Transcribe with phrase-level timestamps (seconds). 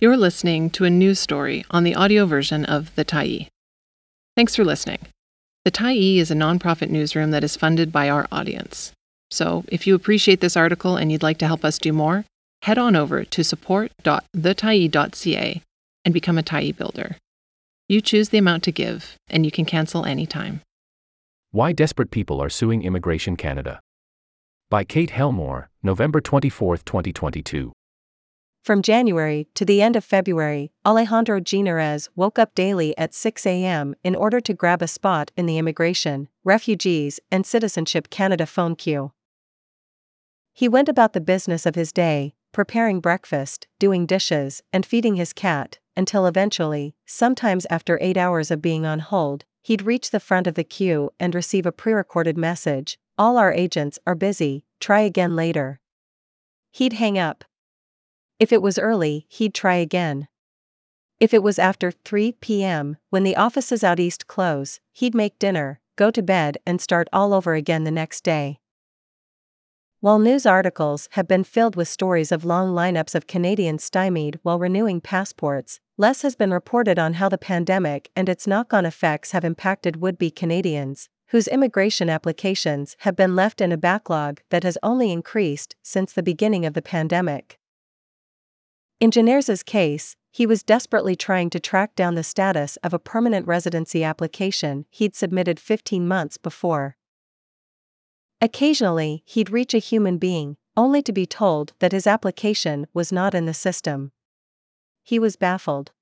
[0.00, 3.48] You're listening to a news story on the audio version of The Tyee.
[4.36, 5.00] Thanks for listening.
[5.64, 8.92] The Tyee is a nonprofit newsroom that is funded by our audience.
[9.32, 12.24] So, if you appreciate this article and you'd like to help us do more,
[12.62, 15.62] head on over to support.thetyee.ca
[16.04, 17.16] and become a Tyee builder.
[17.88, 20.60] You choose the amount to give, and you can cancel anytime.
[21.50, 23.80] Why Desperate People Are Suing Immigration Canada.
[24.70, 27.72] By Kate Helmore, November 24, 2022.
[28.62, 33.94] From January to the end of February, Alejandro Ginarez woke up daily at 6 a.m.
[34.04, 39.12] in order to grab a spot in the Immigration, Refugees, and Citizenship Canada phone queue.
[40.52, 45.32] He went about the business of his day, preparing breakfast, doing dishes, and feeding his
[45.32, 50.46] cat, until eventually, sometimes after eight hours of being on hold, he'd reach the front
[50.46, 55.00] of the queue and receive a pre recorded message All our agents are busy, try
[55.00, 55.80] again later.
[56.70, 57.44] He'd hang up.
[58.38, 60.28] If it was early, he'd try again.
[61.18, 65.80] If it was after 3 p.m., when the offices out east close, he'd make dinner,
[65.96, 68.60] go to bed, and start all over again the next day.
[70.00, 74.60] While news articles have been filled with stories of long lineups of Canadians stymied while
[74.60, 79.32] renewing passports, less has been reported on how the pandemic and its knock on effects
[79.32, 84.62] have impacted would be Canadians, whose immigration applications have been left in a backlog that
[84.62, 87.57] has only increased since the beginning of the pandemic.
[89.00, 93.46] In Ginarez's case, he was desperately trying to track down the status of a permanent
[93.46, 96.96] residency application he'd submitted 15 months before.
[98.40, 103.34] Occasionally, he'd reach a human being, only to be told that his application was not
[103.34, 104.10] in the system.
[105.04, 105.92] He was baffled.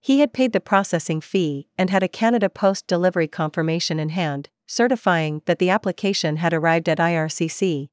[0.00, 4.50] He had paid the processing fee and had a Canada Post delivery confirmation in hand,
[4.66, 7.88] certifying that the application had arrived at IRCC.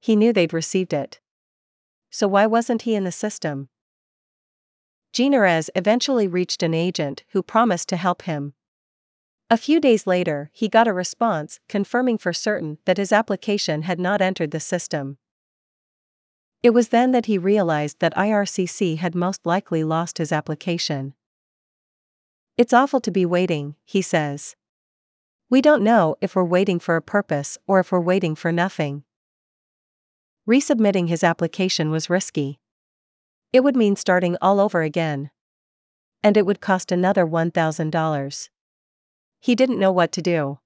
[0.00, 1.20] He knew they'd received it.
[2.12, 3.70] So why wasn't he in the system?
[5.14, 8.52] Ginarez eventually reached an agent who promised to help him.
[9.50, 13.98] A few days later, he got a response confirming for certain that his application had
[13.98, 15.16] not entered the system.
[16.62, 21.14] It was then that he realized that IRCC had most likely lost his application.
[22.56, 24.54] It's awful to be waiting, he says.
[25.48, 29.04] We don't know if we're waiting for a purpose or if we're waiting for nothing.
[30.48, 32.58] Resubmitting his application was risky.
[33.52, 35.30] It would mean starting all over again.
[36.22, 38.48] And it would cost another $1,000.
[39.40, 40.58] He didn't know what to do.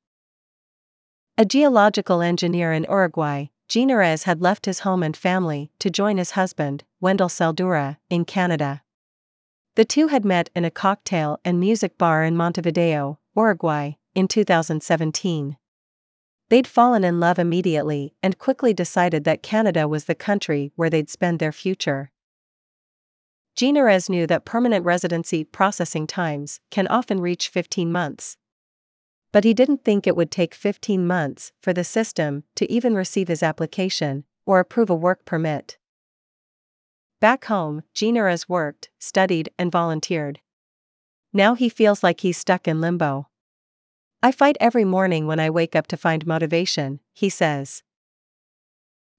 [1.39, 6.33] A geological engineer in Uruguay, Ginarez had left his home and family to join his
[6.33, 8.83] husband, Wendell Saldura, in Canada.
[9.75, 15.59] The two had met in a cocktail and music bar in Montevideo, Uruguay, in 2017.
[16.49, 21.11] They'd fallen in love immediately and quickly decided that Canada was the country where they'd
[21.11, 22.13] spend their future.
[23.57, 28.37] Ginarez knew that permanent residency processing times can often reach 15 months
[29.37, 33.29] but he didn't think it would take 15 months for the system to even receive
[33.29, 35.77] his application or approve a work permit.
[37.21, 40.41] Back home, Ginarez worked, studied, and volunteered.
[41.35, 43.29] Now he feels like he's stuck in limbo.
[44.23, 47.83] I fight every morning when I wake up to find motivation, he says.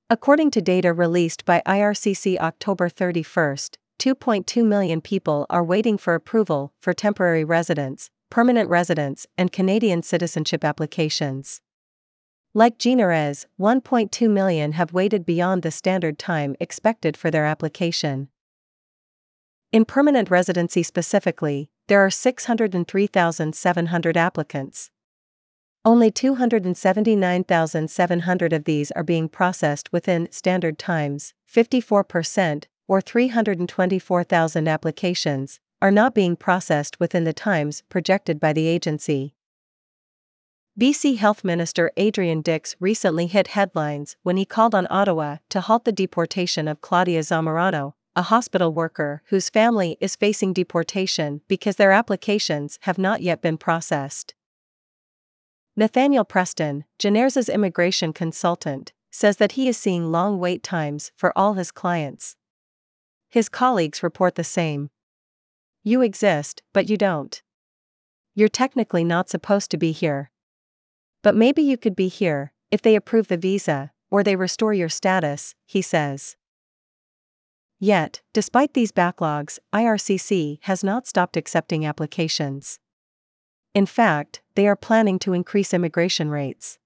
[0.09, 3.57] According to data released by IRCC October 31,
[3.99, 10.63] 2.2 million people are waiting for approval for temporary residence, permanent residence, and Canadian citizenship
[10.63, 11.61] applications.
[12.53, 18.29] Like Ginarez, 1.2 million have waited beyond the standard time expected for their application.
[19.71, 24.91] In permanent residency specifically, there are 603,700 applicants.
[25.85, 35.91] Only 279,700 of these are being processed within standard times, 54%, or 324,000 applications, are
[35.91, 39.33] not being processed within the times projected by the agency.
[40.79, 45.85] BC Health Minister Adrian Dix recently hit headlines when he called on Ottawa to halt
[45.85, 51.91] the deportation of Claudia Zamorano, a hospital worker whose family is facing deportation because their
[51.91, 54.33] applications have not yet been processed.
[55.75, 61.53] Nathaniel Preston, Ginarez's immigration consultant, says that he is seeing long wait times for all
[61.53, 62.35] his clients.
[63.29, 64.89] His colleagues report the same.
[65.83, 67.43] You exist, but you don't.
[68.33, 70.31] You're technically not supposed to be here.
[71.21, 74.89] But maybe you could be here, if they approve the visa, or they restore your
[74.89, 76.36] status, he says.
[77.79, 82.79] Yet, despite these backlogs, IRCC has not stopped accepting applications.
[83.73, 86.79] In fact, they are planning to increase immigration rates.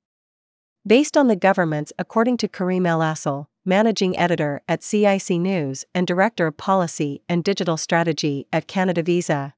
[0.85, 6.07] Based on the government's, according to Kareem El Assal, managing editor at CIC News and
[6.07, 9.53] director of policy and digital strategy at Canada Visa.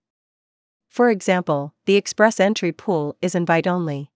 [0.89, 4.11] For example, the express entry pool is invite only.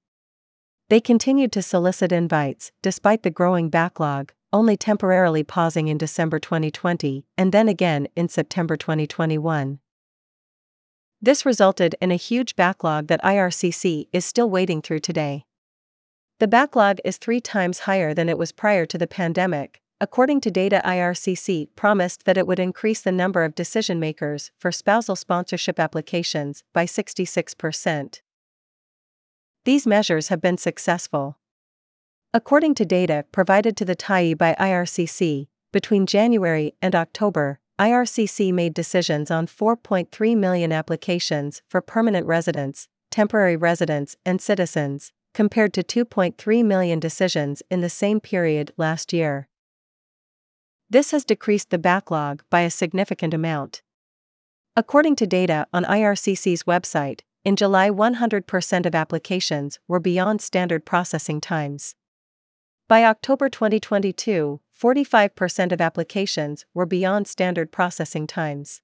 [0.90, 7.28] They continued to solicit invites despite the growing backlog, only temporarily pausing in December 2020
[7.38, 9.78] and then again in September 2021.
[11.22, 15.46] This resulted in a huge backlog that IRCC is still wading through today.
[16.40, 19.80] The backlog is three times higher than it was prior to the pandemic.
[20.02, 24.72] According to data, IRCC promised that it would increase the number of decision makers for
[24.72, 28.22] spousal sponsorship applications by 66%.
[29.66, 31.38] These measures have been successful.
[32.38, 38.76] According to data provided to the Tyee by IRCC, between January and October, IRCC made
[38.76, 46.64] decisions on 4.3 million applications for permanent residents, temporary residents, and citizens, compared to 2.3
[46.64, 49.48] million decisions in the same period last year.
[50.92, 53.82] This has decreased the backlog by a significant amount.
[54.76, 61.42] According to data on IRCC's website, in July 100% of applications were beyond standard processing
[61.42, 61.96] times.
[62.90, 68.82] By October 2022, 45% of applications were beyond standard processing times.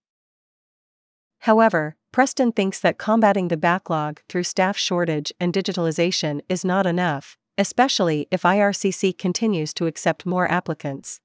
[1.39, 7.38] However, Preston thinks that combating the backlog through staff shortage and digitalization is not enough,
[7.57, 11.21] especially if IRCC continues to accept more applicants.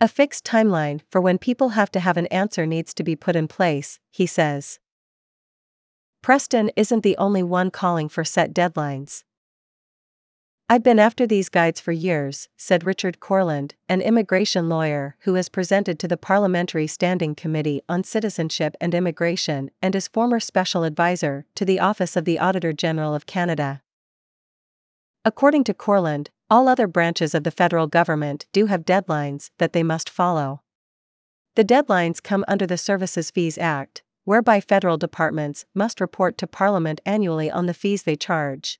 [0.00, 3.36] A fixed timeline for when people have to have an answer needs to be put
[3.36, 4.80] in place, he says.
[6.20, 9.22] Preston isn't the only one calling for set deadlines.
[10.70, 15.48] I've been after these guides for years, said Richard Kurland, an immigration lawyer who has
[15.48, 21.46] presented to the Parliamentary Standing Committee on Citizenship and Immigration and is former special advisor
[21.54, 23.80] to the Office of the Auditor General of Canada.
[25.24, 29.82] According to Kurland, all other branches of the federal government do have deadlines that they
[29.82, 30.60] must follow.
[31.56, 37.00] The deadlines come under the Services Fees Act, whereby federal departments must report to Parliament
[37.06, 38.78] annually on the fees they charge.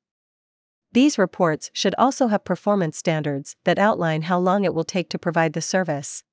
[0.92, 5.18] These reports should also have performance standards that outline how long it will take to
[5.18, 6.24] provide the service.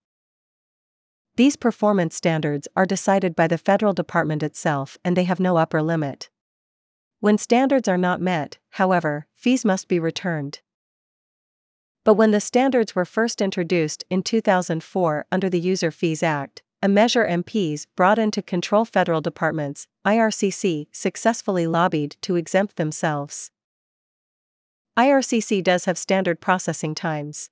[1.36, 5.82] These performance standards are decided by the federal department itself and they have no upper
[5.82, 6.30] limit.
[7.20, 10.62] When standards are not met, however, fees must be returned.
[12.06, 16.88] But when the standards were first introduced in 2004 under the User Fees Act, a
[16.88, 23.50] measure MPs brought in to control federal departments, IRCC successfully lobbied to exempt themselves.
[24.98, 27.50] IRCC does have standard processing times.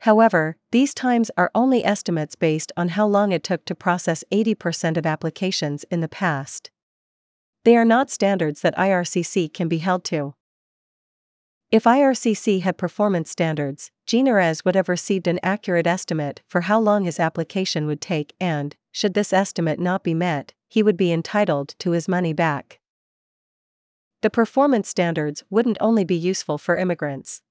[0.00, 4.96] However, these times are only estimates based on how long it took to process 80%
[4.96, 6.70] of applications in the past.
[7.64, 10.34] They are not standards that IRCC can be held to.
[11.70, 17.04] If IRCC had performance standards, Jean would have received an accurate estimate for how long
[17.04, 21.74] his application would take, and, should this estimate not be met, he would be entitled
[21.78, 22.78] to his money back.
[24.22, 27.42] The performance standards wouldn't only be useful for immigrants.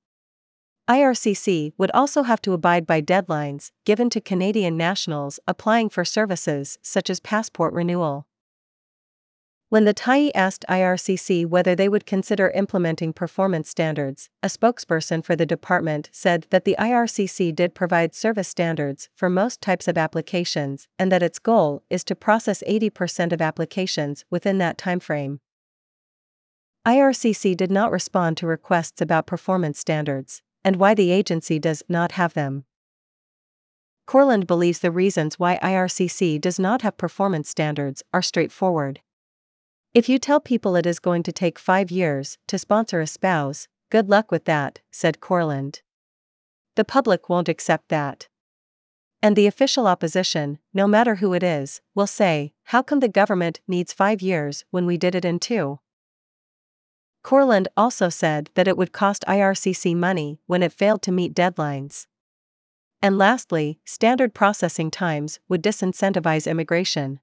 [0.89, 6.77] IRCC would also have to abide by deadlines given to Canadian nationals applying for services
[6.81, 8.25] such as passport renewal.
[9.67, 15.35] When the Tyee asked IRCC whether they would consider implementing performance standards, a spokesperson for
[15.35, 20.87] the department said that the IRCC did provide service standards for most types of applications
[20.97, 25.39] and that its goal is to process 80% of applications within that timeframe.
[26.85, 32.13] IRCC did not respond to requests about performance standards and why the agency does not
[32.13, 32.65] have them.
[34.07, 38.99] Kurland believes the reasons why IRCC does not have performance standards are straightforward.
[39.93, 43.67] If you tell people it is going to take five years to sponsor a spouse,
[43.91, 45.81] good luck with that, said Kurland.
[46.75, 48.27] The public won't accept that.
[49.21, 53.59] And the official opposition, no matter who it is, will say, How come the government
[53.67, 55.79] needs five years when we did it in two?
[57.23, 62.07] Kurland also said that it would cost IRCC money when it failed to meet deadlines.
[63.01, 67.19] And lastly, standard processing times would disincentivize immigration.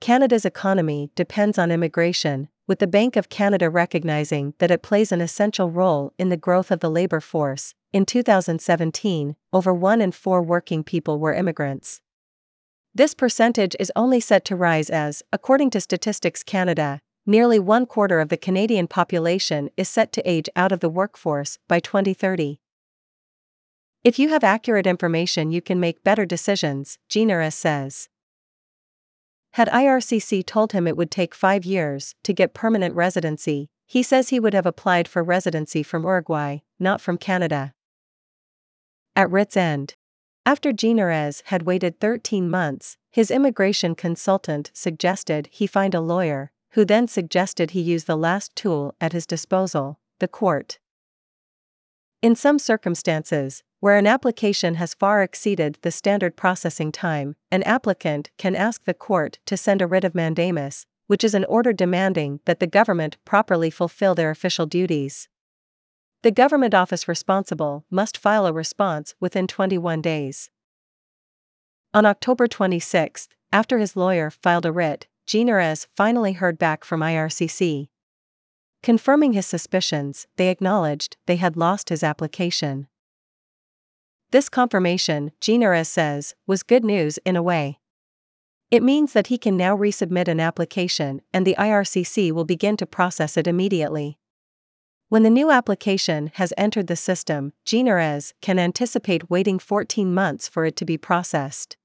[0.00, 5.20] Canada's economy depends on immigration, with the Bank of Canada recognizing that it plays an
[5.20, 7.74] essential role in the growth of the labor force.
[7.92, 12.00] In 2017, over one in four working people were immigrants.
[12.94, 18.20] This percentage is only set to rise as, according to Statistics Canada, nearly one quarter
[18.20, 22.58] of the Canadian population is set to age out of the workforce by 2030.
[24.04, 28.08] If you have accurate information, you can make better decisions, Jean says.
[29.52, 34.30] Had IRCC told him it would take five years to get permanent residency, he says
[34.30, 37.74] he would have applied for residency from Uruguay, not from Canada.
[39.14, 39.94] At Writ's End.
[40.44, 46.84] After Ginerez had waited 13 months, his immigration consultant suggested he find a lawyer, who
[46.84, 50.78] then suggested he use the last tool at his disposal the court.
[52.22, 58.30] In some circumstances, where an application has far exceeded the standard processing time, an applicant
[58.38, 62.38] can ask the court to send a writ of mandamus, which is an order demanding
[62.44, 65.28] that the government properly fulfill their official duties.
[66.22, 70.48] The government office responsible must file a response within 21 days.
[71.92, 77.88] On October 26, after his lawyer filed a writ, Ginerez finally heard back from IRCC.
[78.82, 82.88] Confirming his suspicions, they acknowledged they had lost his application.
[84.32, 87.78] This confirmation, Ginerez says, was good news in a way.
[88.70, 92.86] It means that he can now resubmit an application and the IRCC will begin to
[92.86, 94.18] process it immediately.
[95.10, 100.64] When the new application has entered the system, Ginerez can anticipate waiting 14 months for
[100.64, 101.76] it to be processed.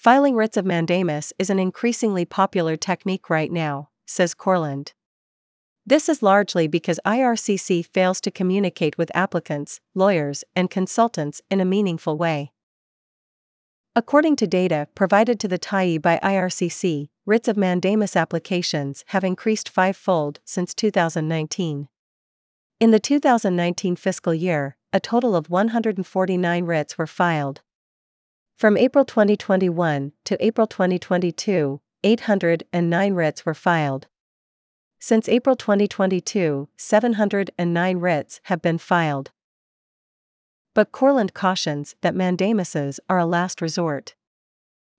[0.00, 4.94] Filing writs of mandamus is an increasingly popular technique right now, says Kurland.
[5.84, 11.66] This is largely because IRCC fails to communicate with applicants, lawyers, and consultants in a
[11.66, 12.50] meaningful way.
[13.94, 19.68] According to data provided to the Tyee by IRCC, writs of mandamus applications have increased
[19.68, 21.88] fivefold since 2019.
[22.80, 27.60] In the 2019 fiscal year, a total of 149 writs were filed.
[28.60, 34.06] From April 2021 to April 2022, 809 writs were filed.
[34.98, 39.30] Since April 2022, 709 writs have been filed.
[40.74, 44.14] But Kurland cautions that mandamuses are a last resort.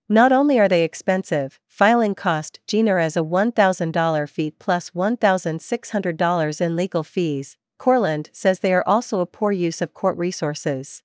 [0.08, 7.04] Not only are they expensive, filing cost Ginarez a $1,000 fee plus $1,600 in legal
[7.04, 7.56] fees.
[7.78, 11.04] Kurland says they are also a poor use of court resources.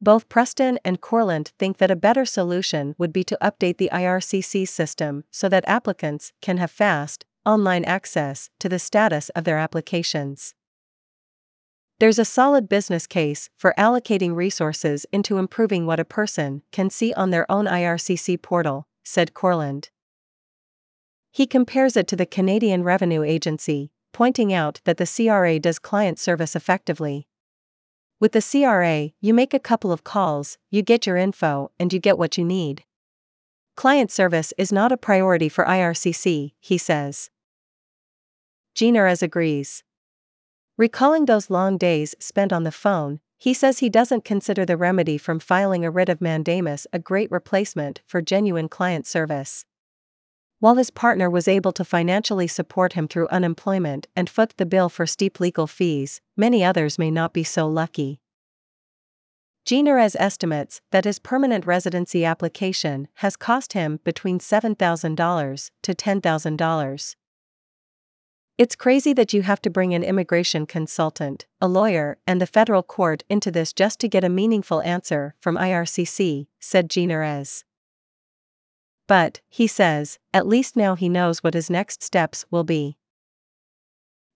[0.00, 4.66] Both Preston and Kurland think that a better solution would be to update the IRCC
[4.68, 10.54] system so that applicants can have fast, online access to the status of their applications.
[11.98, 17.12] There's a solid business case for allocating resources into improving what a person can see
[17.14, 19.90] on their own IRCC portal, said Kurland.
[21.32, 26.18] He compares it to the Canadian Revenue Agency, pointing out that the CRA does client
[26.18, 27.27] service effectively.
[28.20, 32.00] With the CRA, you make a couple of calls, you get your info, and you
[32.00, 32.82] get what you need.
[33.76, 37.30] Client service is not a priority for IRCC, he says.
[38.74, 39.84] Ginerez agrees.
[40.76, 45.16] Recalling those long days spent on the phone, he says he doesn't consider the remedy
[45.16, 49.64] from filing a writ of mandamus a great replacement for genuine client service.
[50.60, 54.88] While his partner was able to financially support him through unemployment and foot the bill
[54.88, 58.20] for steep legal fees, many others may not be so lucky.
[59.64, 67.16] Ginerez estimates that his permanent residency application has cost him between $7,000 to $10,000.
[68.56, 72.82] It's crazy that you have to bring an immigration consultant, a lawyer, and the federal
[72.82, 77.62] court into this just to get a meaningful answer from IRCC, said Ginerez.
[79.08, 82.98] But, he says, at least now he knows what his next steps will be.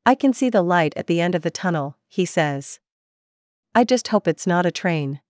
[0.05, 2.81] I can see the light at the end of the tunnel, he says.
[3.75, 5.21] I just hope it's not a train.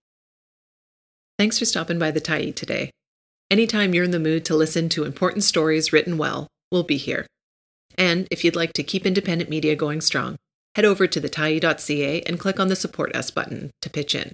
[1.39, 2.91] Thanks for stopping by the Tyee today.
[3.51, 7.27] Anytime you're in the mood to listen to important stories written well, we'll be here.
[7.99, 10.37] And if you'd like to keep independent media going strong,
[10.77, 14.33] head over to thetyee.ca and click on the Support Us button to pitch in.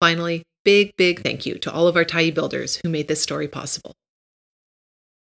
[0.00, 3.48] Finally, big, big thank you to all of our Tyee builders who made this story
[3.48, 3.94] possible.